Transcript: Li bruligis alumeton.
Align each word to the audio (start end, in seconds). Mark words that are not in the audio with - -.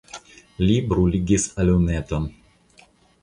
Li 0.61 0.77
bruligis 0.93 1.45
alumeton. 1.63 2.25